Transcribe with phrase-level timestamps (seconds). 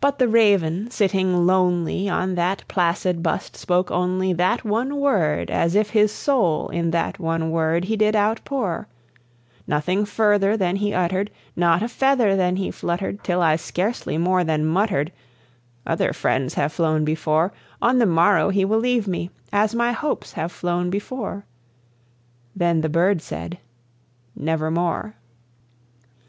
[0.00, 5.76] But the Raven, sitting lonely on that placid bust, spoke only That one word, as
[5.76, 8.88] if his soul in that one word he did outpour;
[9.64, 14.42] Nothing further then he uttered, not a feather then he fluttered, Till I scarcely more
[14.42, 15.12] than muttered
[15.86, 20.32] "Other friends have flown before, On the morrow he will leave me, as my hopes
[20.32, 21.44] have flown before."
[22.56, 23.58] Then the bird said,
[24.34, 25.14] "Nevermore."